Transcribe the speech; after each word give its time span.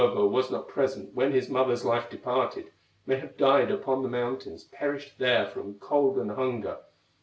Kullervo 0.01 0.31
was 0.31 0.49
not 0.49 0.67
present 0.67 1.13
When 1.13 1.31
his 1.31 1.47
mother's 1.47 1.85
life 1.85 2.09
departed; 2.09 2.71
May 3.05 3.17
have 3.17 3.37
died 3.37 3.69
upon 3.69 4.01
the 4.01 4.09
mountains, 4.09 4.63
Perished 4.63 5.19
there 5.19 5.45
from 5.45 5.75
cold 5.77 6.17
and 6.17 6.31
hunger. 6.31 6.79